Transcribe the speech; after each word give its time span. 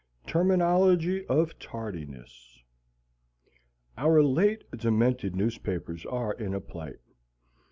TERMINOLOGY 0.25 1.27
OF 1.27 1.59
TARDINESS 1.59 2.63
Our 3.99 4.23
late 4.23 4.63
demented 4.71 5.35
newspapers 5.35 6.07
are 6.07 6.33
in 6.33 6.55
a 6.55 6.59
plight. 6.59 6.97